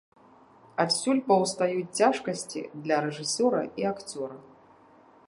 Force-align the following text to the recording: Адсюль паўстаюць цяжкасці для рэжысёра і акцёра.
Адсюль 0.83 1.19
паўстаюць 1.27 1.93
цяжкасці 2.01 2.63
для 2.87 2.97
рэжысёра 3.05 3.61
і 3.83 3.87
акцёра. 3.91 4.35